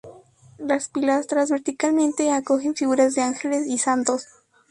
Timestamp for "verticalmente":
1.51-2.31